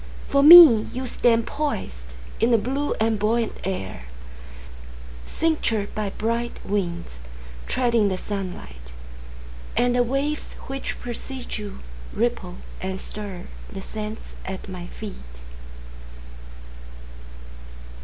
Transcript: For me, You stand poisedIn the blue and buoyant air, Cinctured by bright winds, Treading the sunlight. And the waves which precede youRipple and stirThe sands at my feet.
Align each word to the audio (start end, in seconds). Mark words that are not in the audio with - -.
For 0.29 0.41
me, 0.41 0.87
You 0.91 1.05
stand 1.05 1.45
poisedIn 1.45 2.49
the 2.49 2.57
blue 2.57 2.95
and 2.99 3.19
buoyant 3.19 3.53
air, 3.63 4.05
Cinctured 5.27 5.93
by 5.93 6.09
bright 6.09 6.59
winds, 6.65 7.19
Treading 7.67 8.07
the 8.07 8.17
sunlight. 8.17 8.93
And 9.77 9.93
the 9.95 10.01
waves 10.01 10.53
which 10.65 10.99
precede 10.99 11.49
youRipple 11.49 12.55
and 12.81 12.97
stirThe 12.97 13.83
sands 13.83 14.21
at 14.43 14.67
my 14.67 14.87
feet. 14.87 15.17